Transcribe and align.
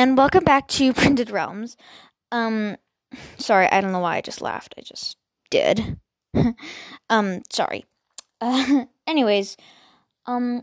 and 0.00 0.16
welcome 0.16 0.44
back 0.44 0.66
to 0.66 0.92
Printed 0.94 1.28
Realms. 1.28 1.76
Um, 2.32 2.78
sorry, 3.36 3.68
I 3.70 3.82
don't 3.82 3.92
know 3.92 3.98
why 3.98 4.16
I 4.16 4.22
just 4.22 4.40
laughed. 4.40 4.74
I 4.78 4.80
just 4.80 5.18
did. 5.50 5.98
um, 7.10 7.42
sorry. 7.52 7.84
Uh, 8.40 8.86
anyways, 9.06 9.58
um, 10.24 10.62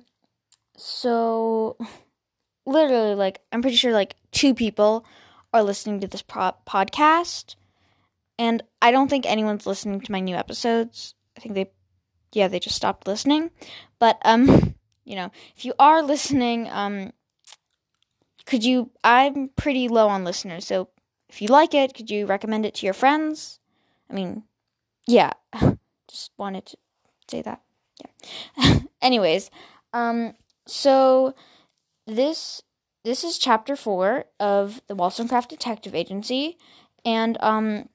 so 0.75 1.77
literally, 2.65 3.13
like, 3.13 3.41
I'm 3.51 3.61
pretty 3.61 3.77
sure 3.77 3.93
like 3.93 4.15
two 4.31 4.55
people 4.55 5.05
are 5.53 5.61
listening 5.61 5.99
to 5.99 6.07
this 6.07 6.23
pro- 6.23 6.55
podcast, 6.67 7.57
and 8.39 8.63
I 8.81 8.89
don't 8.89 9.07
think 9.07 9.27
anyone's 9.27 9.67
listening 9.67 10.01
to 10.01 10.11
my 10.11 10.19
new 10.19 10.35
episodes. 10.35 11.13
I 11.37 11.41
think 11.41 11.53
they, 11.53 11.69
yeah, 12.33 12.47
they 12.47 12.59
just 12.59 12.75
stopped 12.75 13.05
listening. 13.05 13.51
But 13.99 14.17
um, 14.25 14.73
you 15.05 15.15
know, 15.15 15.29
if 15.55 15.63
you 15.63 15.75
are 15.77 16.01
listening, 16.01 16.67
um 16.71 17.11
could 18.47 18.63
you 18.63 18.89
i'm 19.03 19.49
pretty 19.49 19.87
low 19.87 20.07
on 20.07 20.23
listeners 20.23 20.65
so 20.65 20.89
if 21.29 21.41
you 21.41 21.47
like 21.49 21.75
it 21.75 21.93
could 21.93 22.09
you 22.09 22.25
recommend 22.25 22.65
it 22.65 22.73
to 22.73 22.85
your 22.87 22.93
friends? 22.93 23.59
I 24.09 24.13
mean 24.13 24.43
yeah 25.05 25.33
just 26.09 26.31
wanted 26.37 26.65
to 26.67 26.77
say 27.27 27.41
that 27.43 27.61
yeah. 28.57 28.79
Anyways 29.01 29.51
um 29.93 30.33
so 30.65 31.35
this 32.07 32.61
this 33.03 33.23
is 33.23 33.37
chapter 33.37 33.75
four 33.75 34.25
of 34.39 34.81
the 34.87 34.95
wollstonecraft 34.95 35.49
detective 35.49 35.93
agency 35.93 36.57
and 37.05 37.37
um 37.41 37.89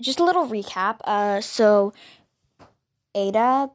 just 0.00 0.20
a 0.20 0.24
little 0.24 0.46
recap 0.46 0.98
uh 1.04 1.40
so 1.40 1.92
ada 3.14 3.70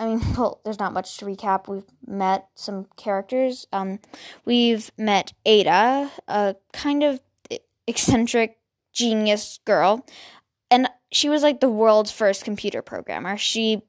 I 0.00 0.06
mean, 0.06 0.20
well, 0.36 0.60
there's 0.64 0.80
not 0.80 0.92
much 0.92 1.18
to 1.18 1.26
recap. 1.26 1.68
We've 1.68 1.84
met 2.06 2.48
some 2.54 2.86
characters. 2.96 3.66
Um, 3.72 4.00
we've 4.44 4.90
met 4.96 5.32
Ada, 5.44 6.10
a 6.26 6.56
kind 6.72 7.04
of 7.04 7.20
eccentric 7.86 8.58
genius 8.92 9.60
girl, 9.64 10.04
and 10.70 10.88
she 11.12 11.28
was 11.28 11.42
like 11.42 11.60
the 11.60 11.68
world's 11.68 12.10
first 12.10 12.44
computer 12.44 12.82
programmer. 12.82 13.36
She, 13.36 13.82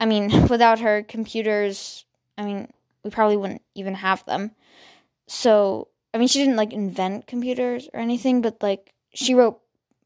I 0.00 0.06
mean, 0.06 0.46
without 0.48 0.80
her 0.80 1.02
computers, 1.02 2.06
I 2.38 2.44
mean, 2.44 2.72
we 3.04 3.10
probably 3.10 3.36
wouldn't 3.36 3.62
even 3.74 3.94
have 3.94 4.24
them. 4.24 4.52
So, 5.26 5.88
I 6.14 6.18
mean, 6.18 6.28
she 6.28 6.38
didn't 6.38 6.56
like 6.56 6.72
invent 6.72 7.26
computers 7.26 7.88
or 7.92 8.00
anything, 8.00 8.40
but 8.40 8.62
like 8.62 8.94
she 9.14 9.34
wrote 9.34 9.60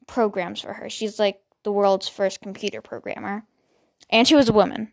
programs 0.06 0.61
for 0.61 0.72
her. 0.72 0.88
She's 0.88 1.19
like 1.19 1.41
the 1.62 1.72
world's 1.72 2.09
first 2.09 2.41
computer 2.41 2.81
programmer. 2.81 3.44
And 4.11 4.27
she 4.27 4.34
was 4.34 4.48
a 4.48 4.53
woman. 4.53 4.92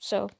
So, 0.00 0.30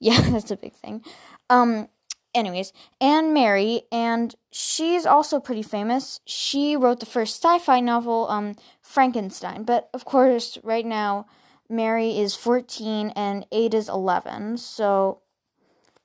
yeah, 0.00 0.20
that's 0.30 0.50
a 0.50 0.56
big 0.56 0.74
thing. 0.74 1.02
Um, 1.50 1.88
anyways, 2.34 2.72
Anne 3.00 3.32
Mary, 3.32 3.82
and 3.92 4.34
she's 4.52 5.06
also 5.06 5.40
pretty 5.40 5.62
famous. 5.62 6.20
She 6.26 6.76
wrote 6.76 7.00
the 7.00 7.06
first 7.06 7.42
sci-fi 7.42 7.80
novel, 7.80 8.28
um, 8.28 8.56
Frankenstein. 8.82 9.64
But 9.64 9.88
of 9.94 10.04
course, 10.04 10.58
right 10.62 10.86
now, 10.86 11.26
Mary 11.68 12.18
is 12.18 12.34
14 12.34 13.10
and 13.16 13.46
Ada's 13.52 13.88
11. 13.88 14.58
So, 14.58 15.22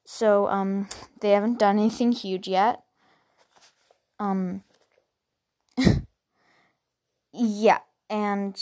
so 0.05 0.47
um, 0.47 0.87
they 1.21 1.31
haven't 1.31 1.59
done 1.59 1.79
anything 1.79 2.11
huge 2.11 2.47
yet. 2.47 2.83
Um, 4.19 4.63
yeah, 7.33 7.79
and 8.09 8.59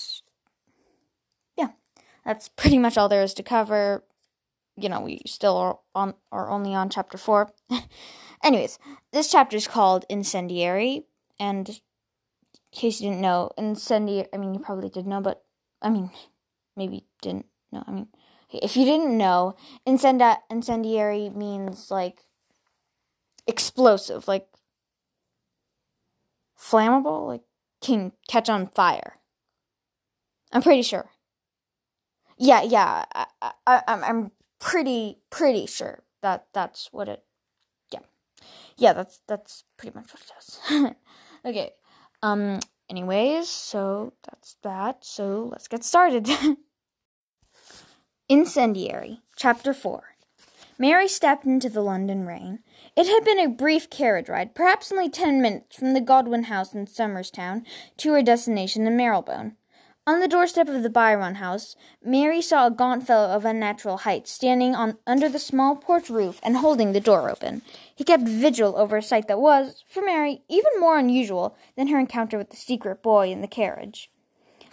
that's 2.28 2.50
pretty 2.50 2.78
much 2.78 2.97
all 2.97 3.08
there 3.08 3.23
is 3.23 3.33
to 3.36 3.44
cover. 3.44 4.03
You 4.75 4.89
know, 4.89 5.00
we 5.00 5.22
still 5.25 5.56
are 5.58 5.80
on 5.95 6.14
are 6.31 6.50
only 6.50 6.75
on 6.75 6.89
chapter 6.89 7.17
four. 7.17 7.52
Anyways, 8.43 8.77
this 9.14 9.32
chapter 9.32 9.55
is 9.55 9.67
called 9.67 10.05
Incendiary, 10.10 11.05
and 11.39 11.70
in 11.70 11.76
case 12.71 13.02
you 13.02 13.10
didn't 13.10 13.21
know, 13.21 13.52
incendiary. 13.58 14.27
I 14.33 14.37
mean, 14.37 14.54
you 14.54 14.60
probably 14.60 14.89
did 14.89 15.08
know, 15.08 15.21
but 15.21 15.45
I 15.82 15.89
mean, 15.89 16.11
maybe 16.76 17.05
didn't 17.21 17.48
know. 17.71 17.83
I 17.87 17.92
mean, 17.92 18.08
if 18.52 18.76
you 18.76 18.83
didn't 18.83 19.17
know, 19.17 19.55
incendi- 19.87 20.42
incendiary 20.52 21.30
means 21.30 21.89
like 21.89 22.20
explosive, 23.48 24.27
like 24.27 24.48
flammable, 26.60 27.26
like 27.26 27.43
can 27.82 28.11
catch 28.27 28.49
on 28.49 28.67
fire. 28.67 29.17
I'm 30.52 30.61
pretty 30.61 30.82
sure. 30.82 31.10
Yeah, 32.37 32.61
yeah. 32.61 33.05
I, 33.14 33.25
I, 33.65 33.81
I'm 33.87 34.31
pretty 34.59 35.20
pretty 35.30 35.65
sure 35.65 36.03
that 36.21 36.48
that's 36.53 36.89
what 36.92 37.09
it. 37.09 37.23
Yeah, 37.92 37.99
yeah. 38.77 38.93
That's 38.93 39.21
that's 39.27 39.64
pretty 39.77 39.98
much 39.98 40.14
what 40.14 40.21
it 40.21 40.31
does. 40.33 40.95
okay. 41.45 41.71
Um. 42.21 42.59
Anyways, 42.89 43.49
so 43.49 44.14
that's 44.23 44.55
that. 44.64 45.03
So 45.03 45.49
let's 45.52 45.67
get 45.67 45.83
started. 45.83 46.30
Incendiary, 48.30 49.21
Chapter 49.37 49.73
4. 49.73 50.04
Mary 50.77 51.08
stepped 51.08 51.45
into 51.45 51.69
the 51.69 51.81
London 51.81 52.25
rain. 52.25 52.59
It 52.95 53.08
had 53.08 53.23
been 53.23 53.39
a 53.39 53.49
brief 53.49 53.89
carriage 53.89 54.30
ride, 54.30 54.54
perhaps 54.54 54.92
only 54.92 55.09
ten 55.09 55.42
minutes 55.42 55.75
from 55.75 55.93
the 55.93 56.02
Godwin 56.02 56.43
house 56.43 56.73
in 56.73 56.86
Somerstown 56.86 57.65
to 57.98 58.14
her 58.14 58.21
destination 58.21 58.86
in 58.86 58.95
Marylebone. 58.95 59.55
On 60.07 60.21
the 60.21 60.27
doorstep 60.29 60.69
of 60.69 60.83
the 60.83 60.89
Byron 60.89 61.35
house, 61.35 61.75
Mary 62.01 62.41
saw 62.41 62.67
a 62.67 62.71
gaunt 62.71 63.05
fellow 63.05 63.27
of 63.27 63.43
unnatural 63.43 63.97
height 63.97 64.25
standing 64.25 64.73
on 64.73 64.97
under 65.05 65.27
the 65.27 65.37
small 65.37 65.75
porch 65.75 66.09
roof 66.09 66.39
and 66.41 66.55
holding 66.55 66.93
the 66.93 67.01
door 67.01 67.29
open. 67.29 67.61
He 67.93 68.05
kept 68.05 68.23
vigil 68.23 68.77
over 68.77 68.95
a 68.95 69.03
sight 69.03 69.27
that 69.27 69.41
was, 69.41 69.83
for 69.85 70.01
Mary, 70.01 70.43
even 70.47 70.71
more 70.79 70.97
unusual 70.97 71.57
than 71.75 71.89
her 71.89 71.99
encounter 71.99 72.37
with 72.37 72.51
the 72.51 72.55
secret 72.55 73.03
boy 73.03 73.29
in 73.31 73.41
the 73.41 73.47
carriage. 73.47 74.09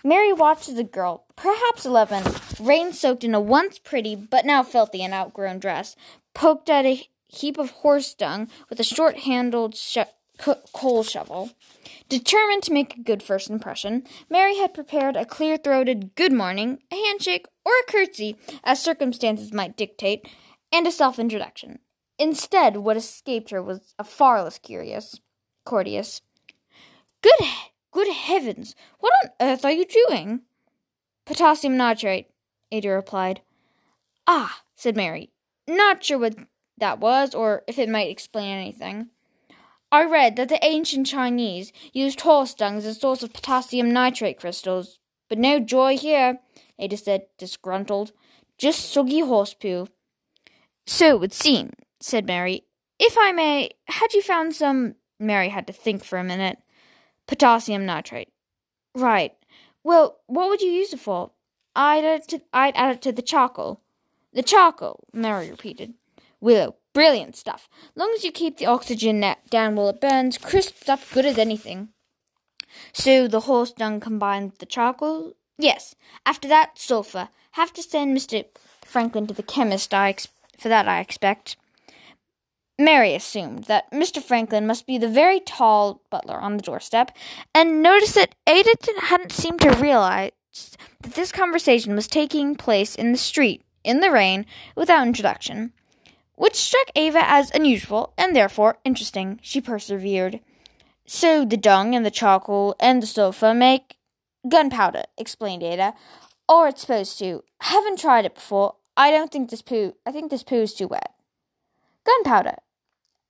Mary 0.04 0.32
watched 0.32 0.68
as 0.68 0.78
a 0.78 0.84
girl, 0.84 1.24
perhaps 1.34 1.84
eleven, 1.84 2.22
rain 2.60 2.92
soaked 2.92 3.24
in 3.24 3.34
a 3.34 3.40
once 3.40 3.80
pretty 3.80 4.14
but 4.14 4.46
now 4.46 4.62
filthy 4.62 5.02
and 5.02 5.12
outgrown 5.12 5.58
dress, 5.58 5.96
poked 6.32 6.70
at 6.70 6.86
a 6.86 7.08
heap 7.26 7.58
of 7.58 7.70
horse 7.70 8.14
dung 8.14 8.48
with 8.70 8.78
a 8.78 8.84
short 8.84 9.18
handled 9.20 9.74
sh- 9.74 9.98
coal 10.38 11.02
shovel. 11.02 11.50
Determined 12.08 12.62
to 12.64 12.72
make 12.72 12.96
a 12.96 13.02
good 13.02 13.22
first 13.22 13.48
impression, 13.48 14.04
Mary 14.28 14.56
had 14.56 14.74
prepared 14.74 15.16
a 15.16 15.24
clear 15.24 15.56
throated 15.56 16.14
good 16.14 16.32
morning, 16.32 16.80
a 16.92 16.96
handshake, 16.96 17.46
or 17.64 17.72
a 17.72 17.90
curtsy, 17.90 18.36
as 18.62 18.82
circumstances 18.82 19.52
might 19.52 19.76
dictate, 19.76 20.28
and 20.72 20.86
a 20.86 20.92
self 20.92 21.18
introduction. 21.18 21.78
Instead, 22.18 22.76
what 22.76 22.96
escaped 22.96 23.50
her 23.50 23.62
was 23.62 23.94
a 23.98 24.04
far 24.04 24.42
less 24.42 24.58
curious, 24.58 25.20
courteous. 25.64 26.20
Good, 27.22 27.48
good 27.90 28.12
heavens! 28.12 28.74
What 29.00 29.12
on 29.22 29.30
earth 29.40 29.64
are 29.64 29.72
you 29.72 29.86
doing? 29.86 30.42
Potassium 31.24 31.76
nitrate, 31.76 32.28
Ada 32.70 32.90
replied. 32.90 33.40
Ah, 34.26 34.62
said 34.76 34.96
Mary. 34.96 35.30
Not 35.66 36.04
sure 36.04 36.18
what 36.18 36.36
that 36.76 37.00
was, 37.00 37.34
or 37.34 37.62
if 37.66 37.78
it 37.78 37.88
might 37.88 38.10
explain 38.10 38.56
anything. 38.56 39.08
I 39.94 40.02
read 40.02 40.34
that 40.34 40.48
the 40.48 40.58
ancient 40.64 41.06
Chinese 41.06 41.72
used 41.92 42.22
horse 42.22 42.52
dung 42.52 42.78
as 42.78 42.84
a 42.84 42.94
source 42.94 43.22
of 43.22 43.32
potassium 43.32 43.92
nitrate 43.92 44.40
crystals. 44.40 44.98
But 45.28 45.38
no 45.38 45.60
joy 45.60 45.96
here, 45.96 46.40
Ada 46.80 46.96
said, 46.96 47.26
disgruntled. 47.38 48.10
Just 48.58 48.90
soggy 48.90 49.20
horse 49.20 49.54
poo. 49.54 49.86
So 50.84 51.10
it 51.10 51.20
would 51.20 51.32
seem, 51.32 51.74
said 52.00 52.26
Mary. 52.26 52.64
If 52.98 53.16
I 53.16 53.30
may, 53.30 53.70
had 53.86 54.12
you 54.14 54.20
found 54.20 54.56
some. 54.56 54.96
Mary 55.20 55.50
had 55.50 55.68
to 55.68 55.72
think 55.72 56.02
for 56.02 56.18
a 56.18 56.24
minute. 56.24 56.58
Potassium 57.28 57.86
nitrate. 57.86 58.32
Right. 58.96 59.34
Well, 59.84 60.18
what 60.26 60.48
would 60.48 60.60
you 60.60 60.72
use 60.72 60.92
it 60.92 60.98
for? 60.98 61.30
I'd 61.76 62.04
add 62.04 62.22
it 62.22 62.28
to, 62.30 62.42
I'd 62.52 62.74
add 62.74 62.96
it 62.96 63.02
to 63.02 63.12
the 63.12 63.22
charcoal. 63.22 63.80
The 64.32 64.42
charcoal, 64.42 65.04
Mary 65.12 65.50
repeated. 65.50 65.94
Willow, 66.40 66.74
Brilliant 66.94 67.34
stuff. 67.34 67.68
Long 67.96 68.12
as 68.14 68.22
you 68.22 68.30
keep 68.30 68.56
the 68.56 68.66
oxygen 68.66 69.20
down 69.50 69.74
while 69.74 69.88
it 69.88 70.00
burns, 70.00 70.38
crisp 70.38 70.76
stuff, 70.76 71.12
good 71.12 71.26
as 71.26 71.38
anything. 71.38 71.88
So 72.92 73.26
the 73.26 73.40
horse 73.40 73.72
dung 73.72 73.98
combined 73.98 74.52
with 74.52 74.58
the 74.58 74.66
charcoal? 74.66 75.34
Yes. 75.58 75.96
After 76.24 76.46
that, 76.48 76.78
sulphur. 76.78 77.30
Have 77.52 77.72
to 77.72 77.82
send 77.82 78.16
Mr. 78.16 78.44
Franklin 78.84 79.26
to 79.26 79.34
the 79.34 79.42
chemist, 79.42 79.92
I 79.92 80.10
ex- 80.10 80.28
for 80.56 80.68
that 80.68 80.86
I 80.86 81.00
expect. 81.00 81.56
Mary 82.78 83.14
assumed 83.14 83.64
that 83.64 83.90
Mr. 83.90 84.22
Franklin 84.22 84.66
must 84.66 84.86
be 84.86 84.96
the 84.96 85.08
very 85.08 85.40
tall 85.40 86.00
butler 86.10 86.38
on 86.38 86.56
the 86.56 86.62
doorstep, 86.62 87.10
and 87.54 87.82
noticed 87.82 88.14
that 88.14 88.34
Ada 88.46 88.74
hadn't 89.02 89.32
seemed 89.32 89.60
to 89.60 89.70
realize 89.76 90.32
that 91.00 91.14
this 91.14 91.32
conversation 91.32 91.94
was 91.94 92.06
taking 92.06 92.54
place 92.56 92.94
in 92.94 93.12
the 93.12 93.18
street, 93.18 93.64
in 93.82 94.00
the 94.00 94.10
rain, 94.10 94.46
without 94.76 95.06
introduction 95.06 95.72
which 96.36 96.56
struck 96.56 96.90
Ava 96.94 97.22
as 97.22 97.50
unusual 97.50 98.12
and 98.18 98.34
therefore 98.34 98.78
interesting. 98.84 99.38
She 99.42 99.60
persevered. 99.60 100.40
So 101.06 101.44
the 101.44 101.56
dung 101.56 101.94
and 101.94 102.04
the 102.04 102.10
charcoal 102.10 102.74
and 102.80 103.02
the 103.02 103.06
sulphur 103.06 103.54
make 103.54 103.96
gunpowder, 104.48 105.04
explained 105.18 105.62
Ada. 105.62 105.94
Or 106.48 106.68
it's 106.68 106.82
supposed 106.82 107.18
to. 107.20 107.42
Haven't 107.60 107.98
tried 107.98 108.24
it 108.24 108.34
before. 108.34 108.76
I 108.96 109.10
don't 109.10 109.32
think 109.32 109.50
this 109.50 109.62
poo 109.62 109.94
I 110.06 110.12
think 110.12 110.30
this 110.30 110.42
poo 110.42 110.62
is 110.62 110.74
too 110.74 110.88
wet. 110.88 111.12
Gunpowder. 112.04 112.56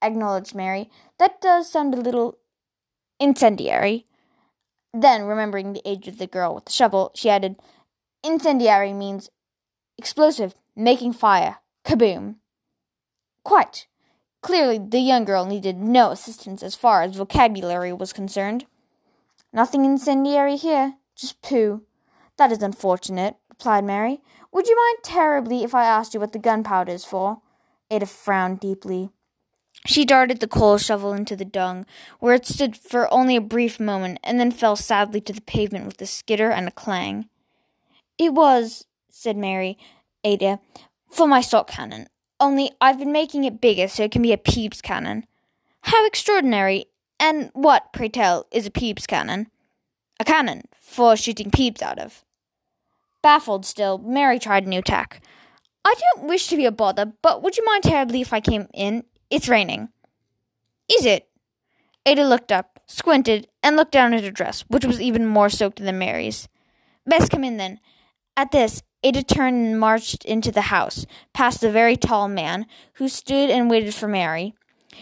acknowledged 0.03 0.55
Mary. 0.55 0.91
That 1.19 1.41
does 1.41 1.71
sound 1.71 1.95
a 1.95 2.01
little 2.01 2.39
incendiary. 3.21 4.05
Then, 4.93 5.25
remembering 5.25 5.73
the 5.73 5.83
age 5.85 6.07
of 6.07 6.19
the 6.19 6.27
girl 6.27 6.55
with 6.55 6.67
the 6.67 6.73
shovel, 6.73 7.11
she 7.15 7.29
added, 7.29 7.57
Incendiary 8.23 8.93
means 8.93 9.29
explosive, 9.99 10.55
making 10.77 11.15
fire. 11.15 11.59
Kaboom. 11.85 12.37
Quite. 13.45 13.87
Clearly, 14.43 14.79
the 14.79 14.99
young 14.99 15.25
girl 15.25 15.45
needed 15.45 15.79
no 15.79 16.11
assistance 16.11 16.63
as 16.63 16.75
far 16.75 17.03
as 17.03 17.15
vocabulary 17.15 17.93
was 17.93 18.13
concerned. 18.13 18.67
Nothing 19.53 19.85
incendiary 19.85 20.57
here, 20.57 20.95
just 21.15 21.41
poo. 21.41 21.83
That 22.37 22.51
is 22.51 22.63
unfortunate, 22.63 23.37
replied 23.49 23.85
Mary. 23.85 24.21
Would 24.53 24.67
you 24.67 24.77
mind 24.77 24.99
terribly 25.03 25.63
if 25.63 25.75
I 25.75 25.85
asked 25.85 26.15
you 26.15 26.21
what 26.21 26.33
the 26.33 26.39
gunpowder 26.39 26.93
is 26.93 27.05
for? 27.05 27.41
Ada 27.91 28.07
frowned 28.07 28.61
deeply. 28.61 29.11
She 29.87 30.05
darted 30.05 30.41
the 30.41 30.49
coal 30.49 30.79
shovel 30.79 31.13
into 31.13 31.37
the 31.37 31.45
dung, 31.45 31.85
where 32.19 32.35
it 32.35 32.47
stood 32.47 32.77
for 32.77 33.13
only 33.13 33.37
a 33.37 33.41
brief 33.41 33.79
moment, 33.79 34.19
and 34.25 34.41
then 34.41 34.51
fell 34.51 34.77
sadly 34.77 35.21
to 35.21 35.33
the 35.33 35.43
pavement 35.43 35.87
with 35.87 36.01
a 36.01 36.07
skitter 36.07 36.51
and 36.51 36.67
a 36.67 36.73
clang. 36.73 37.29
It 38.19 38.33
was, 38.33 38.87
said 39.11 39.37
Mary, 39.37 39.77
Ada, 40.23 40.61
for 41.07 41.29
my 41.29 41.41
stock 41.41 41.69
cannon. 41.69 42.09
Only 42.41 42.73
I've 42.81 42.99
been 42.99 43.13
making 43.13 43.45
it 43.45 43.61
bigger 43.61 43.89
so 43.89 44.05
it 44.05 44.11
can 44.11 44.23
be 44.23 44.33
a 44.33 44.37
Peebs 44.37 44.83
cannon. 44.83 45.27
How 45.83 46.07
extraordinary! 46.07 46.87
And 47.21 47.51
what, 47.55 47.93
pray 47.93 48.09
tell, 48.09 48.47
is 48.51 48.67
a 48.67 48.71
Peebs 48.71 49.07
cannon? 49.07 49.47
A 50.19 50.25
cannon 50.25 50.63
for 50.75 51.17
shooting 51.17 51.51
Peebs 51.51 51.83
out 51.83 51.99
of. 51.99 52.25
Baffled 53.23 53.65
still, 53.65 53.99
Mary 53.99 54.39
tried 54.39 54.67
a 54.67 54.69
new 54.69 54.83
tack. 54.83 55.23
I 55.85 55.95
don't 55.95 56.29
wish 56.29 56.49
to 56.49 56.57
be 56.57 56.67
a 56.67 56.73
bother, 56.73 57.13
but 57.23 57.43
would 57.43 57.57
you 57.57 57.65
mind 57.65 57.83
terribly 57.83 58.21
if 58.21 58.33
I 58.33 58.41
came 58.41 58.69
in? 58.75 59.05
It's 59.31 59.49
raining. 59.49 59.91
Is 60.91 61.07
it? 61.07 61.29
Ada 62.07 62.27
looked 62.27 62.53
up, 62.53 62.81
squinted, 62.87 63.49
and 63.63 63.77
looked 63.77 63.93
down 63.93 64.13
at 64.13 64.25
her 64.25 64.31
dress, 64.31 64.63
which 64.69 64.85
was 64.85 65.01
even 65.01 65.27
more 65.27 65.49
soaked 65.49 65.83
than 65.83 65.99
Mary's. 65.99 66.49
Best 67.07 67.31
come 67.31 67.45
in 67.45 67.57
then. 67.57 67.81
At 68.37 68.51
this, 68.51 68.83
Ada 69.05 69.23
turned 69.23 69.67
and 69.67 69.79
marched 69.79 70.25
into 70.25 70.51
the 70.51 70.63
house, 70.63 71.07
past 71.35 71.61
the 71.61 71.71
very 71.71 71.95
tall 71.95 72.27
man, 72.27 72.67
who 72.95 73.09
stood 73.09 73.51
and 73.51 73.71
waited 73.71 73.95
for 73.95 74.09
Mary. 74.09 74.55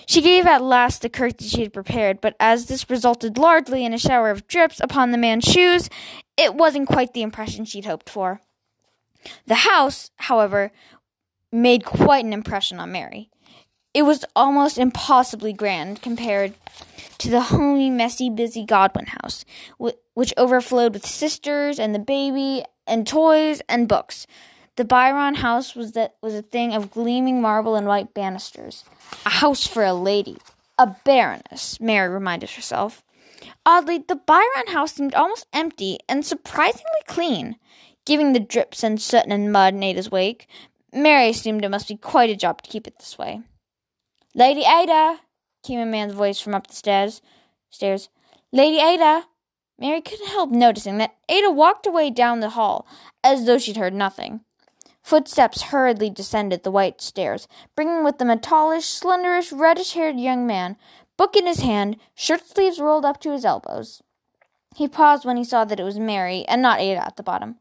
She 0.06 0.20
gave 0.20 0.46
at 0.46 0.62
last 0.62 1.02
the 1.02 1.08
curtsy 1.08 1.46
she 1.46 1.62
had 1.62 1.72
prepared, 1.72 2.20
but 2.20 2.34
as 2.40 2.66
this 2.66 2.90
resulted 2.90 3.38
largely 3.38 3.84
in 3.84 3.94
a 3.94 3.98
shower 3.98 4.30
of 4.30 4.48
drips 4.48 4.80
upon 4.80 5.10
the 5.10 5.18
man's 5.18 5.44
shoes, 5.44 5.88
it 6.36 6.54
wasn't 6.54 6.88
quite 6.88 7.12
the 7.12 7.22
impression 7.22 7.64
she'd 7.64 7.84
hoped 7.84 8.10
for. 8.10 8.40
The 9.46 9.54
house, 9.54 10.10
however, 10.16 10.72
made 11.52 11.84
quite 11.84 12.24
an 12.24 12.32
impression 12.32 12.80
on 12.80 12.90
Mary. 12.90 13.30
It 13.94 14.02
was 14.02 14.24
almost 14.34 14.78
impossibly 14.78 15.52
grand 15.52 16.00
compared 16.00 16.54
to 17.18 17.30
the 17.30 17.40
homey, 17.42 17.90
messy, 17.90 18.30
busy 18.30 18.64
Godwin 18.64 19.06
house, 19.06 19.44
which 20.14 20.32
overflowed 20.36 20.94
with 20.94 21.06
sisters 21.06 21.78
and 21.78 21.94
the 21.94 21.98
baby 21.98 22.64
and 22.86 23.06
toys 23.06 23.60
and 23.68 23.86
books. 23.86 24.26
The 24.76 24.86
Byron 24.86 25.34
house 25.36 25.74
was 25.74 25.92
that 25.92 26.14
was 26.22 26.34
a 26.34 26.40
thing 26.40 26.72
of 26.72 26.90
gleaming 26.90 27.42
marble 27.42 27.76
and 27.76 27.86
white 27.86 28.14
banisters. 28.14 28.84
A 29.26 29.30
house 29.30 29.66
for 29.66 29.84
a 29.84 29.92
lady. 29.92 30.38
A 30.78 30.96
baroness, 31.04 31.78
Mary 31.78 32.08
reminded 32.08 32.50
herself. 32.50 33.04
Oddly, 33.66 33.98
the 33.98 34.16
Byron 34.16 34.68
house 34.68 34.94
seemed 34.94 35.14
almost 35.14 35.46
empty 35.52 35.98
and 36.08 36.24
surprisingly 36.24 37.02
clean. 37.06 37.56
Giving 38.06 38.32
the 38.32 38.40
drips 38.40 38.82
and 38.82 39.00
soot 39.00 39.26
and 39.28 39.52
mud 39.52 39.74
in 39.74 39.82
Ada's 39.82 40.10
wake, 40.10 40.48
Mary 40.94 41.28
assumed 41.28 41.64
it 41.64 41.68
must 41.68 41.88
be 41.88 41.96
quite 41.96 42.30
a 42.30 42.36
job 42.36 42.62
to 42.62 42.70
keep 42.70 42.86
it 42.86 42.98
this 42.98 43.18
way. 43.18 43.42
Lady 44.34 44.62
Ada! 44.62 45.20
came 45.62 45.78
a 45.78 45.86
man's 45.86 46.14
voice 46.14 46.40
from 46.40 46.54
up 46.54 46.66
the 46.66 46.74
stairs. 46.74 47.20
Stairs. 47.68 48.08
Lady 48.50 48.80
Ada! 48.80 49.24
Mary 49.78 50.00
couldn't 50.00 50.28
help 50.28 50.50
noticing 50.50 50.98
that 50.98 51.16
Ada 51.28 51.50
walked 51.50 51.86
away 51.86 52.10
down 52.10 52.40
the 52.40 52.50
hall 52.50 52.86
as 53.22 53.44
though 53.44 53.58
she'd 53.58 53.76
heard 53.76 53.92
nothing. 53.92 54.40
Footsteps 55.02 55.62
hurriedly 55.62 56.08
descended 56.08 56.62
the 56.62 56.70
white 56.70 57.00
stairs, 57.00 57.48
bringing 57.74 58.04
with 58.04 58.18
them 58.18 58.30
a 58.30 58.36
tallish, 58.36 58.84
slenderish, 58.84 59.52
reddish 59.52 59.92
haired 59.92 60.18
young 60.18 60.46
man, 60.46 60.76
book 61.16 61.36
in 61.36 61.46
his 61.46 61.60
hand, 61.60 61.96
shirt 62.14 62.46
sleeves 62.46 62.78
rolled 62.78 63.04
up 63.04 63.20
to 63.20 63.32
his 63.32 63.44
elbows. 63.44 64.02
He 64.76 64.88
paused 64.88 65.24
when 65.24 65.36
he 65.36 65.44
saw 65.44 65.64
that 65.64 65.80
it 65.80 65.84
was 65.84 65.98
Mary 65.98 66.44
and 66.46 66.62
not 66.62 66.80
Ada 66.80 67.04
at 67.04 67.16
the 67.16 67.22
bottom. 67.22 67.56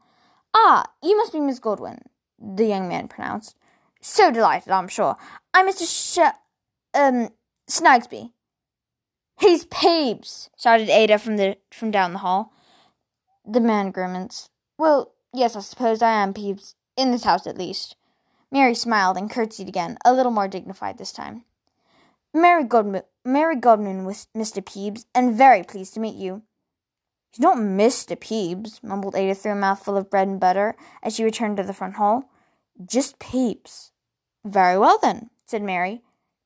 Ah, 0.54 0.84
you 1.02 1.16
must 1.16 1.32
be 1.32 1.40
Miss 1.40 1.58
Godwin, 1.58 1.98
the 2.38 2.64
young 2.64 2.88
man 2.88 3.08
pronounced. 3.08 3.56
So 4.00 4.30
delighted, 4.30 4.72
I'm 4.72 4.88
sure. 4.88 5.16
I'm 5.52 5.68
Mr. 5.68 5.86
Sh- 5.86 6.36
um, 6.94 7.28
Snagsby. 7.68 8.32
He's 9.40 9.64
Peebles, 9.64 10.50
shouted 10.56 10.88
Ada 10.88 11.18
from 11.18 11.36
the 11.36 11.56
from 11.72 11.90
down 11.90 12.12
the 12.12 12.20
hall. 12.20 12.52
The 13.44 13.60
man 13.60 13.90
grimaced. 13.90 14.50
Well, 14.78 15.12
yes, 15.34 15.56
I 15.56 15.60
suppose 15.60 16.02
I 16.02 16.12
am 16.12 16.32
Peebles 16.32 16.76
in 16.96 17.10
this 17.10 17.24
house 17.24 17.46
at 17.46 17.58
least. 17.58 17.96
Mary 18.50 18.74
smiled 18.74 19.16
and 19.16 19.30
curtsied 19.30 19.68
again, 19.68 19.96
a 20.04 20.12
little 20.12 20.30
more 20.30 20.46
dignified 20.46 20.98
this 20.98 21.12
time. 21.12 21.44
Mary 22.34 22.64
Godwin, 22.64 23.02
Mary 23.24 23.56
Godwin 23.56 24.04
with 24.04 24.26
Mr. 24.36 24.64
Peebles, 24.64 25.06
and 25.14 25.34
very 25.34 25.62
pleased 25.62 25.94
to 25.94 26.00
meet 26.00 26.14
you. 26.14 26.42
He's 27.30 27.40
not 27.40 27.56
Mr. 27.56 28.18
Peebles, 28.18 28.80
mumbled 28.82 29.16
Ada 29.16 29.34
through 29.34 29.52
a 29.52 29.56
mouthful 29.56 29.96
of 29.96 30.10
bread 30.10 30.28
and 30.28 30.38
butter 30.38 30.76
as 31.02 31.14
she 31.14 31.24
returned 31.24 31.56
to 31.56 31.62
the 31.62 31.72
front 31.72 31.96
hall. 31.96 32.30
Just 32.84 33.18
Peebles. 33.18 33.92
Very 34.44 34.78
well 34.78 34.98
then, 35.00 35.30
said 35.46 35.62
Mary. 35.62 36.02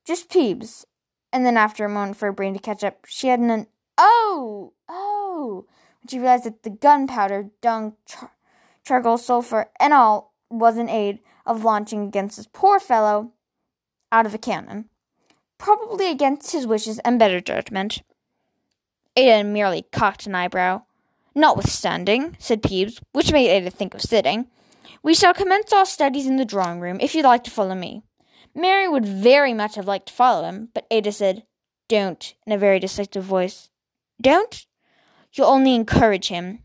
Just 0.07 0.31
Peebles. 0.31 0.87
And 1.33 1.45
then 1.45 1.57
after 1.57 1.85
a 1.85 1.89
moment 1.89 2.17
for 2.17 2.27
her 2.27 2.33
brain 2.33 2.55
to 2.55 2.61
catch 2.61 2.85
up, 2.85 3.05
she 3.07 3.29
had 3.29 3.41
an 3.41 3.67
oh, 3.99 4.73
oh, 4.89 5.67
when 6.01 6.09
she 6.09 6.19
realized 6.19 6.45
that 6.45 6.63
the 6.63 6.71
gunpowder, 6.71 7.51
dung, 7.61 7.95
char- 8.07 8.33
charcoal, 8.85 9.19
sulfur, 9.19 9.71
and 9.81 9.93
all 9.93 10.33
was 10.51 10.77
an 10.77 10.89
aid 10.89 11.19
of 11.45 11.65
launching 11.65 12.07
against 12.07 12.37
this 12.37 12.49
poor 12.53 12.79
fellow 12.79 13.33
out 14.13 14.27
of 14.27 14.35
a 14.35 14.39
cannon, 14.39 14.89
probably 15.59 16.11
against 16.11 16.53
his 16.53 16.67
wishes 16.67 16.99
and 17.01 17.19
better 17.19 17.41
judgment. 17.41 18.03
Ada 19.17 19.45
merely 19.45 19.87
cocked 19.93 20.27
an 20.27 20.35
eyebrow. 20.35 20.83
Notwithstanding, 21.35 22.37
said 22.39 22.63
Peebles, 22.63 23.01
which 23.13 23.33
made 23.33 23.51
Ada 23.51 23.71
think 23.71 23.95
of 23.95 24.01
sitting, 24.01 24.47
we 25.03 25.15
shall 25.15 25.35
commence 25.35 25.73
our 25.73 25.85
studies 25.85 26.27
in 26.27 26.37
the 26.37 26.45
drawing 26.45 26.81
room 26.81 26.99
if 27.01 27.15
you'd 27.15 27.25
like 27.25 27.45
to 27.45 27.51
follow 27.51 27.75
me. 27.75 28.03
Mary 28.57 28.89
would 28.89 29.05
very 29.05 29.53
much 29.53 29.75
have 29.75 29.87
liked 29.87 30.09
to 30.09 30.15
follow 30.15 30.45
him, 30.45 30.71
but 30.75 30.87
Ada 30.91 31.13
said, 31.13 31.45
Don't, 31.89 32.35
in 32.47 32.53
a 32.53 32.59
very 32.59 32.81
decisive 32.81 33.23
voice. 33.23 33.71
Don't? 34.21 34.67
You'll 35.33 35.47
only 35.47 35.75
encourage 35.75 36.29
him. 36.29 36.61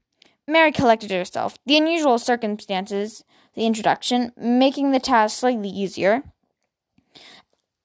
Mary 0.47 0.71
collected 0.71 1.11
herself. 1.11 1.57
The 1.65 1.77
unusual 1.77 2.17
circumstances 2.17 3.23
the 3.53 3.65
introduction, 3.65 4.31
making 4.37 4.91
the 4.91 4.99
task 4.99 5.39
slightly 5.39 5.69
easier, 5.69 6.23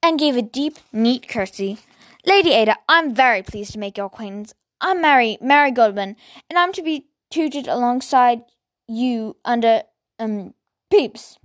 and 0.03 0.19
gave 0.19 0.37
a 0.37 0.43
deep, 0.43 0.79
neat 0.93 1.29
curtsy. 1.29 1.79
Lady 2.25 2.53
Ada, 2.53 2.77
I'm 2.89 3.15
very 3.15 3.43
pleased 3.43 3.73
to 3.73 3.79
make 3.79 3.97
your 3.97 4.07
acquaintance. 4.07 4.55
I'm 4.81 5.01
Mary, 5.01 5.39
Mary 5.41 5.71
Goldman, 5.71 6.17
and 6.49 6.59
I'm 6.59 6.73
to 6.75 6.83
be 6.83 7.07
tutored 7.31 7.67
alongside 7.67 8.43
you 8.87 9.37
under, 9.45 9.83
um, 10.19 10.55
Peebles. 10.91 11.39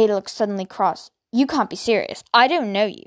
Ada 0.00 0.14
looked 0.14 0.30
suddenly 0.30 0.64
cross. 0.64 1.10
You 1.32 1.46
can't 1.46 1.70
be 1.70 1.76
serious. 1.76 2.24
I 2.32 2.48
don't 2.48 2.72
know 2.72 2.86
you. 2.86 3.04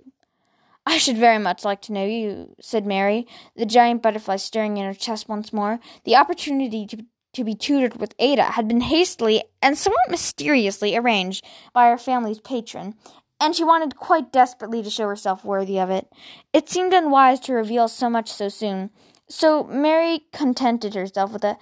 I 0.86 0.98
should 0.98 1.18
very 1.18 1.40
much 1.40 1.64
like 1.64 1.82
to 1.84 1.94
know 1.94 2.06
you, 2.06 2.56
said 2.60 2.86
Mary, 2.86 3.26
the 3.56 3.66
giant 3.66 4.02
butterfly 4.02 4.36
stirring 4.36 4.78
in 4.78 4.86
her 4.86 4.94
chest 4.94 5.30
once 5.30 5.54
more. 5.54 5.80
The 6.04 6.16
opportunity 6.16 6.86
to 6.88 7.06
to 7.34 7.44
be 7.44 7.56
tutored 7.56 8.00
with 8.00 8.14
Ada 8.20 8.44
had 8.44 8.68
been 8.68 8.82
hastily 8.82 9.44
and 9.60 9.76
somewhat 9.76 10.08
mysteriously 10.08 10.96
arranged 10.96 11.44
by 11.74 11.90
her 11.90 11.98
family's 11.98 12.40
patron, 12.40 12.94
and 13.42 13.56
she 13.56 13.64
wanted 13.64 13.96
quite 13.96 14.32
desperately 14.32 14.84
to 14.84 14.90
show 14.92 15.08
herself 15.08 15.44
worthy 15.44 15.80
of 15.80 15.90
it. 15.90 16.08
It 16.54 16.70
seemed 16.70 16.94
unwise 16.94 17.40
to 17.42 17.54
reveal 17.54 17.88
so 17.88 18.08
much 18.08 18.32
so 18.32 18.50
soon, 18.50 18.92
so 19.28 19.64
Mary 19.64 20.26
contented 20.32 20.94
herself 20.94 21.34
with 21.34 21.44
a 21.44 21.58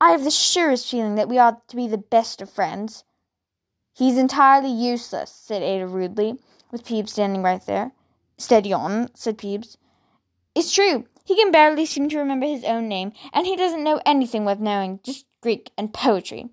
I 0.00 0.10
have 0.10 0.24
the 0.24 0.30
surest 0.32 0.90
feeling 0.90 1.14
that 1.14 1.28
we 1.28 1.38
ought 1.38 1.68
to 1.68 1.76
be 1.76 1.86
the 1.86 1.96
best 1.96 2.42
of 2.42 2.50
friends. 2.50 3.04
He's 3.94 4.18
entirely 4.18 4.72
useless, 4.72 5.30
said 5.30 5.62
Ada 5.62 5.86
rudely, 5.86 6.34
with 6.72 6.84
Peebles 6.84 7.12
standing 7.12 7.42
right 7.42 7.64
there. 7.64 7.92
Steady 8.36 8.72
on, 8.72 9.14
said 9.14 9.38
Peebles. 9.38 9.78
It's 10.54 10.74
true. 10.74 11.06
He 11.24 11.36
can 11.36 11.52
barely 11.52 11.86
seem 11.86 12.08
to 12.08 12.18
remember 12.18 12.46
his 12.46 12.64
own 12.64 12.88
name, 12.88 13.12
and 13.32 13.46
he 13.46 13.56
doesn't 13.56 13.84
know 13.84 14.00
anything 14.04 14.44
worth 14.44 14.58
knowing, 14.58 15.00
just 15.04 15.26
Greek 15.40 15.70
and 15.78 15.94
poetry. 15.94 16.48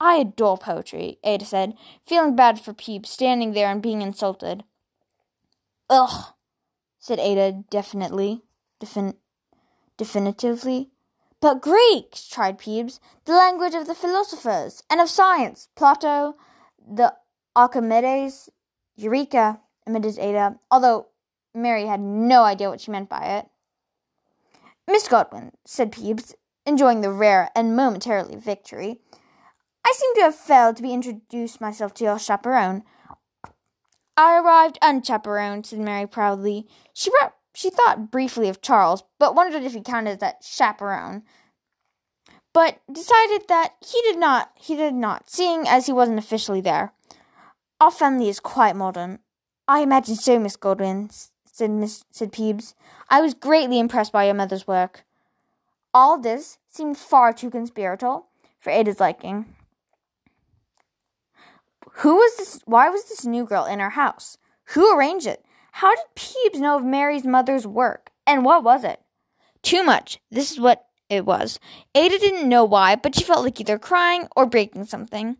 I 0.00 0.16
adore 0.16 0.56
poetry, 0.56 1.18
Ada 1.22 1.44
said, 1.44 1.74
feeling 2.02 2.34
bad 2.34 2.58
for 2.58 2.72
Peebles 2.72 3.10
standing 3.10 3.52
there 3.52 3.70
and 3.70 3.82
being 3.82 4.02
insulted. 4.02 4.64
Ugh, 5.90 6.32
said 6.98 7.20
Ada 7.20 7.64
definitely, 7.70 8.42
defin- 8.80 9.16
definitively. 9.96 10.90
But 11.40 11.60
Greek, 11.60 12.16
tried 12.30 12.58
Peebles, 12.58 13.00
the 13.26 13.34
language 13.34 13.74
of 13.74 13.86
the 13.86 13.94
philosophers 13.94 14.82
and 14.88 15.00
of 15.00 15.10
science, 15.10 15.68
Plato, 15.76 16.36
the 16.86 17.14
Archimedes, 17.56 18.50
Eureka, 18.96 19.60
admitted 19.86 20.18
Ada, 20.18 20.56
although 20.70 21.08
Mary 21.54 21.86
had 21.86 22.00
no 22.00 22.42
idea 22.42 22.68
what 22.68 22.80
she 22.80 22.90
meant 22.90 23.08
by 23.08 23.38
it. 23.38 23.48
Miss 24.86 25.08
Godwin, 25.08 25.52
said 25.64 25.92
Peebs, 25.92 26.34
enjoying 26.66 27.00
the 27.00 27.10
rare 27.10 27.50
and 27.54 27.76
momentarily 27.76 28.36
victory. 28.36 29.00
I 29.84 29.92
seem 29.92 30.14
to 30.16 30.22
have 30.22 30.34
failed 30.34 30.76
to 30.76 30.82
be 30.82 30.92
introduced 30.92 31.60
myself 31.60 31.94
to 31.94 32.04
your 32.04 32.18
chaperone. 32.18 32.82
I 34.16 34.38
arrived 34.38 34.78
unchaperoned, 34.80 35.66
said 35.66 35.80
Mary 35.80 36.06
proudly. 36.06 36.66
She 36.92 37.10
she 37.54 37.70
thought 37.70 38.10
briefly 38.10 38.48
of 38.48 38.62
Charles, 38.62 39.04
but 39.18 39.34
wondered 39.34 39.62
if 39.62 39.74
he 39.74 39.80
counted 39.80 40.10
as 40.10 40.18
that 40.18 40.42
chaperone. 40.42 41.22
But 42.54 42.78
decided 42.90 43.48
that 43.48 43.74
he 43.84 44.00
did 44.02 44.18
not 44.18 44.52
he 44.54 44.76
did 44.76 44.94
not, 44.94 45.28
seeing 45.28 45.68
as 45.68 45.84
he 45.86 45.92
wasn't 45.92 46.20
officially 46.20 46.62
there. 46.62 46.92
Our 47.80 47.90
family 47.90 48.30
is 48.30 48.40
quite 48.40 48.76
modern. 48.76 49.18
I 49.66 49.80
imagine 49.80 50.14
so, 50.14 50.38
Miss 50.38 50.56
Godwin, 50.56 51.10
said 51.44 51.70
Miss 51.70 52.04
said 52.10 52.32
Peebs. 52.32 52.74
I 53.10 53.20
was 53.20 53.34
greatly 53.34 53.78
impressed 53.78 54.12
by 54.12 54.24
your 54.24 54.34
mother's 54.34 54.66
work. 54.66 55.04
All 55.92 56.18
this 56.18 56.58
seemed 56.68 56.96
far 56.96 57.32
too 57.32 57.50
conspiratorial 57.50 58.28
for 58.58 58.70
Ada's 58.70 59.00
liking. 59.00 59.46
Who 61.98 62.16
was 62.16 62.36
this? 62.36 62.60
Why 62.64 62.88
was 62.88 63.04
this 63.04 63.26
new 63.26 63.44
girl 63.44 63.64
in 63.64 63.80
our 63.80 63.90
house? 63.90 64.38
Who 64.74 64.96
arranged 64.96 65.26
it? 65.26 65.44
How 65.72 65.94
did 65.94 66.04
Peebs 66.14 66.60
know 66.60 66.76
of 66.76 66.84
Mary's 66.84 67.26
mother's 67.26 67.66
work? 67.66 68.10
And 68.26 68.44
what 68.44 68.62
was 68.62 68.84
it? 68.84 69.00
Too 69.62 69.82
much. 69.82 70.20
This 70.30 70.52
is 70.52 70.60
what 70.60 70.86
it 71.16 71.26
was. 71.26 71.58
Ada 71.94 72.18
didn't 72.18 72.48
know 72.48 72.64
why, 72.64 72.96
but 72.96 73.14
she 73.14 73.24
felt 73.24 73.44
like 73.44 73.60
either 73.60 73.78
crying 73.78 74.28
or 74.36 74.46
breaking 74.46 74.86
something. 74.86 75.36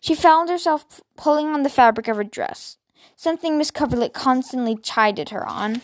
She 0.00 0.14
found 0.14 0.48
herself 0.48 1.00
pulling 1.16 1.48
on 1.48 1.62
the 1.62 1.70
fabric 1.70 2.08
of 2.08 2.16
her 2.16 2.24
dress, 2.24 2.76
something 3.16 3.56
Miss 3.56 3.70
Coverlet 3.70 4.12
constantly 4.12 4.76
chided 4.76 5.30
her 5.30 5.46
on, 5.48 5.80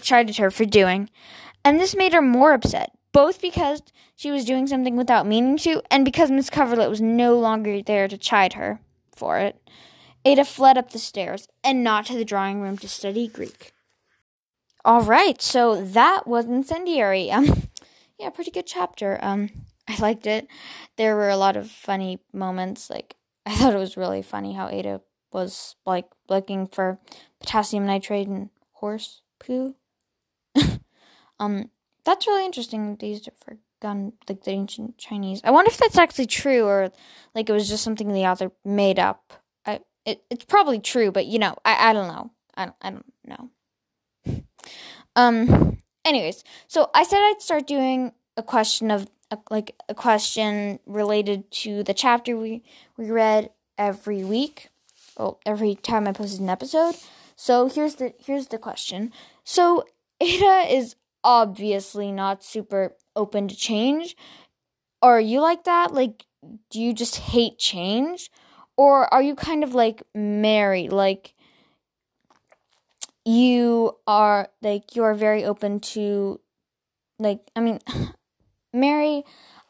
chided 0.00 0.36
her 0.38 0.50
for 0.50 0.64
doing. 0.64 1.10
And 1.64 1.78
this 1.78 1.94
made 1.94 2.12
her 2.12 2.22
more 2.22 2.52
upset, 2.54 2.92
both 3.12 3.40
because 3.40 3.82
she 4.16 4.30
was 4.30 4.44
doing 4.44 4.66
something 4.66 4.96
without 4.96 5.26
meaning 5.26 5.56
to, 5.58 5.82
and 5.90 6.04
because 6.04 6.30
Miss 6.30 6.50
Coverlet 6.50 6.88
was 6.88 7.00
no 7.00 7.38
longer 7.38 7.82
there 7.82 8.08
to 8.08 8.16
chide 8.16 8.54
her 8.54 8.80
for 9.14 9.38
it. 9.38 9.60
Ada 10.24 10.44
fled 10.44 10.78
up 10.78 10.90
the 10.90 10.98
stairs 10.98 11.48
and 11.62 11.84
not 11.84 12.06
to 12.06 12.14
the 12.14 12.24
drawing 12.24 12.60
room 12.60 12.78
to 12.78 12.88
study 12.88 13.28
Greek. 13.28 13.72
All 14.84 15.02
right, 15.02 15.40
so 15.42 15.82
that 15.82 16.26
was 16.26 16.46
incendiary. 16.46 17.30
Um, 17.38 17.68
yeah, 18.18 18.30
pretty 18.30 18.50
good 18.50 18.66
chapter. 18.66 19.18
Um, 19.22 19.50
I 19.88 19.96
liked 19.98 20.26
it. 20.26 20.46
There 20.96 21.16
were 21.16 21.30
a 21.30 21.36
lot 21.36 21.56
of 21.56 21.70
funny 21.70 22.20
moments. 22.32 22.90
Like 22.90 23.16
I 23.46 23.54
thought 23.54 23.74
it 23.74 23.78
was 23.78 23.96
really 23.96 24.22
funny 24.22 24.54
how 24.54 24.68
Ada 24.68 25.00
was 25.32 25.76
like 25.84 26.06
looking 26.28 26.66
for 26.66 26.98
potassium 27.40 27.86
nitrate 27.86 28.28
and 28.28 28.50
horse 28.72 29.22
poo. 29.38 29.74
um, 31.40 31.70
that's 32.04 32.26
really 32.26 32.44
interesting. 32.44 32.96
They 32.96 33.08
used 33.08 33.28
it 33.28 33.36
for 33.44 33.58
gun, 33.80 34.12
like 34.28 34.42
the 34.44 34.50
ancient 34.50 34.98
Chinese. 34.98 35.40
I 35.44 35.50
wonder 35.50 35.70
if 35.70 35.78
that's 35.78 35.98
actually 35.98 36.26
true 36.26 36.64
or 36.64 36.90
like 37.34 37.48
it 37.48 37.52
was 37.52 37.68
just 37.68 37.84
something 37.84 38.12
the 38.12 38.26
author 38.26 38.50
made 38.64 38.98
up. 38.98 39.32
I, 39.66 39.80
it, 40.04 40.22
it's 40.30 40.44
probably 40.44 40.80
true, 40.80 41.12
but 41.12 41.26
you 41.26 41.38
know, 41.38 41.54
I, 41.64 41.90
I 41.90 41.92
don't 41.92 42.08
know. 42.08 42.30
I, 42.56 42.70
I 42.82 42.90
don't 42.90 43.12
know. 43.24 44.42
um. 45.16 45.78
Anyways, 46.08 46.42
so 46.68 46.88
I 46.94 47.02
said 47.02 47.18
I'd 47.18 47.42
start 47.42 47.66
doing 47.66 48.12
a 48.38 48.42
question 48.42 48.90
of 48.90 49.06
like 49.50 49.74
a 49.90 49.94
question 49.94 50.78
related 50.86 51.50
to 51.50 51.82
the 51.82 51.92
chapter 51.92 52.34
we 52.34 52.62
we 52.96 53.10
read 53.10 53.50
every 53.76 54.24
week. 54.24 54.70
Well, 55.18 55.38
every 55.44 55.74
time 55.74 56.08
I 56.08 56.12
posted 56.12 56.40
an 56.40 56.48
episode. 56.48 56.94
So 57.36 57.68
here's 57.68 57.96
the 57.96 58.14
here's 58.24 58.46
the 58.46 58.56
question. 58.56 59.12
So 59.44 59.84
Ada 60.20 60.74
is 60.74 60.96
obviously 61.22 62.10
not 62.10 62.42
super 62.42 62.94
open 63.14 63.46
to 63.48 63.54
change. 63.54 64.16
Are 65.02 65.20
you 65.20 65.42
like 65.42 65.64
that? 65.64 65.92
Like 65.92 66.24
do 66.70 66.80
you 66.80 66.94
just 66.94 67.16
hate 67.16 67.58
change? 67.58 68.30
Or 68.78 69.12
are 69.12 69.20
you 69.20 69.34
kind 69.34 69.62
of 69.62 69.74
like 69.74 70.02
Mary, 70.14 70.88
like 70.88 71.34
you 73.28 73.94
are 74.06 74.48
like 74.62 74.96
you 74.96 75.02
are 75.02 75.14
very 75.14 75.44
open 75.44 75.80
to 75.80 76.40
like 77.18 77.40
I 77.54 77.60
mean 77.60 77.78
Mary, 78.72 79.24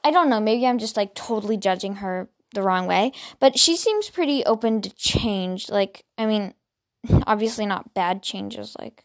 I 0.05 0.11
don't 0.11 0.31
know, 0.31 0.41
maybe 0.41 0.67
I'm 0.67 0.79
just 0.79 0.97
like 0.97 1.15
totally 1.15 1.57
judging 1.57 1.97
her 1.97 2.29
the 2.55 2.63
wrong 2.63 2.87
way, 2.87 3.13
but 3.41 3.59
she 3.59 3.77
seems 3.77 4.11
pretty 4.11 4.45
open 4.45 4.81
to 4.83 4.91
change. 4.91 5.69
Like, 5.69 6.05
I 6.17 6.27
mean, 6.27 6.55
obviously 7.27 7.67
not 7.67 7.95
bad 7.95 8.23
changes, 8.23 8.77
like, 8.79 9.05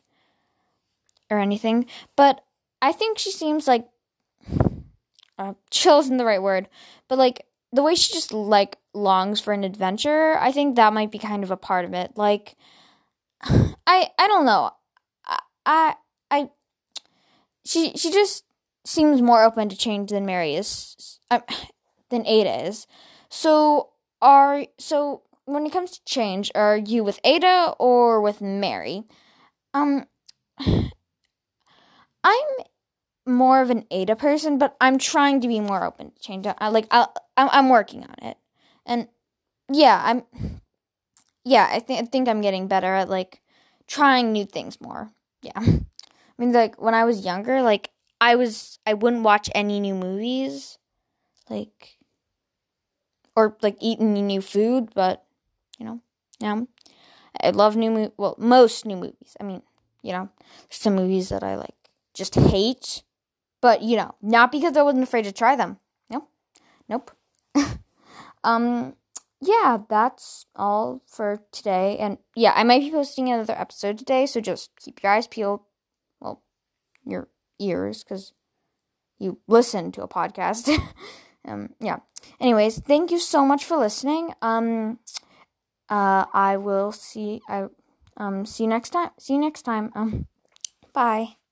or 1.30 1.40
anything, 1.40 1.86
but 2.16 2.44
I 2.82 2.92
think 2.92 3.18
she 3.18 3.32
seems 3.32 3.68
like, 3.68 3.88
uh, 5.38 5.54
chill 5.70 6.00
isn't 6.00 6.18
the 6.18 6.26
right 6.26 6.42
word, 6.42 6.70
but 7.08 7.18
like, 7.18 7.46
the 7.72 7.84
way 7.84 7.96
she 7.96 8.14
just 8.14 8.32
like 8.32 8.78
longs 8.94 9.40
for 9.40 9.52
an 9.52 9.64
adventure, 9.64 10.38
I 10.40 10.52
think 10.52 10.76
that 10.76 10.94
might 10.94 11.12
be 11.12 11.18
kind 11.18 11.44
of 11.44 11.50
a 11.50 11.58
part 11.58 11.86
of 11.86 11.94
it. 11.94 12.12
Like, 12.16 12.56
I, 13.44 14.10
I 14.18 14.28
don't 14.28 14.46
know. 14.46 14.72
I, 15.26 15.40
I, 15.66 15.96
I 16.32 16.50
she, 17.66 17.94
she 17.96 18.12
just 18.12 18.46
seems 18.86 19.22
more 19.22 19.44
open 19.44 19.70
to 19.70 19.78
change 19.78 20.10
than 20.10 20.26
Mary 20.26 20.56
is, 20.56 21.20
uh, 21.32 21.40
than 22.10 22.26
Ada 22.26 22.68
is. 22.68 22.88
So 23.30 23.90
are 24.22 24.66
so 24.78 25.24
when 25.46 25.66
it 25.66 25.72
comes 25.72 25.92
to 25.92 26.06
change, 26.06 26.52
are 26.56 26.78
you 26.78 27.04
with 27.04 27.20
Ada 27.24 27.76
or 27.80 28.22
with 28.22 28.42
Mary? 28.42 29.04
Um, 29.74 30.06
I'm 32.24 32.48
more 33.26 33.62
of 33.62 33.70
an 33.70 33.86
Ada 33.92 34.16
person, 34.16 34.58
but 34.58 34.76
I'm 34.80 34.98
trying 34.98 35.42
to 35.42 35.48
be 35.48 35.60
more 35.60 35.84
open 35.84 36.12
to 36.12 36.22
change. 36.22 36.46
I 36.48 36.68
like 36.70 36.88
I 36.92 37.08
I'm 37.38 37.70
working 37.70 38.04
on 38.04 38.16
it, 38.22 38.38
and 38.86 39.08
yeah, 39.72 40.02
I'm 40.04 40.24
yeah 41.46 41.68
I 41.72 41.80
think 41.80 42.02
I 42.02 42.06
think 42.06 42.28
I'm 42.28 42.42
getting 42.42 42.68
better 42.68 42.94
at 42.94 43.10
like 43.10 43.42
trying 43.88 44.32
new 44.32 44.46
things 44.46 44.80
more. 44.82 45.12
Yeah, 45.42 45.52
I 45.58 45.82
mean 46.38 46.54
like 46.54 46.82
when 46.82 46.94
I 46.94 47.06
was 47.06 47.26
younger, 47.26 47.62
like 47.62 47.92
I 48.22 48.36
was 48.36 48.80
I 48.86 48.94
wouldn't 48.94 49.24
watch 49.24 49.50
any 49.56 49.80
new 49.80 49.96
movies, 49.96 50.78
like 51.50 51.98
or 53.36 53.58
like 53.62 53.78
eat 53.80 54.00
any 54.00 54.22
new 54.22 54.42
food, 54.42 54.90
but 54.94 55.24
you 55.78 55.86
know, 55.86 56.00
now 56.40 56.68
I 57.42 57.50
love 57.52 57.76
new 57.76 57.92
mo- 57.92 58.14
well 58.18 58.36
most 58.38 58.86
new 58.86 58.96
movies. 58.96 59.36
I 59.40 59.44
mean, 59.44 59.62
you 60.02 60.12
know, 60.14 60.30
some 60.70 60.96
movies 60.96 61.30
that 61.30 61.44
I 61.44 61.56
like 61.56 61.76
just 62.14 62.36
hate, 62.36 63.04
but 63.62 63.82
you 63.82 63.98
know, 63.98 64.16
not 64.22 64.52
because 64.52 64.78
I 64.78 64.84
wasn't 64.84 65.04
afraid 65.04 65.26
to 65.26 65.32
try 65.32 65.56
them. 65.56 65.78
No, 66.10 66.28
nope. 66.90 67.12
um, 68.44 68.96
yeah, 69.46 69.78
that's 69.90 70.46
all 70.56 71.02
for 71.08 71.44
today. 71.52 71.98
And 71.98 72.18
yeah, 72.36 72.54
I 72.56 72.64
might 72.64 72.82
be 72.82 72.92
posting 72.92 73.30
another 73.30 73.54
episode 73.58 73.98
today, 73.98 74.26
so 74.26 74.42
just 74.42 74.72
keep 74.78 75.04
your 75.04 75.12
eyes 75.12 75.28
peeled. 75.28 75.62
Well, 76.20 76.42
your 77.06 77.30
ears 77.60 78.04
because 78.04 78.34
you 79.20 79.40
listen 79.48 79.92
to 79.94 80.04
a 80.04 80.08
podcast. 80.08 80.70
um, 81.48 81.70
yeah. 81.80 81.98
Anyways, 82.40 82.80
thank 82.80 83.12
you 83.12 83.20
so 83.20 83.46
much 83.46 83.66
for 83.66 83.78
listening. 83.78 84.34
Um, 84.42 85.00
uh, 85.90 86.26
I 86.34 86.58
will 86.58 86.92
see. 86.92 87.42
I 87.48 87.68
um 88.18 88.46
see 88.46 88.64
you 88.64 88.70
next 88.70 88.92
time. 88.92 89.12
See 89.20 89.34
you 89.34 89.40
next 89.40 89.64
time. 89.64 89.92
Um, 89.96 90.28
bye. 90.94 91.43